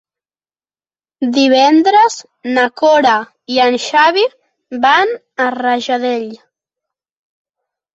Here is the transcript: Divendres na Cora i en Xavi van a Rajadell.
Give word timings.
Divendres 1.35 2.17
na 2.57 2.65
Cora 2.83 3.13
i 3.57 3.63
en 3.69 3.79
Xavi 3.87 4.27
van 4.91 5.17
a 5.47 5.51
Rajadell. 5.61 6.31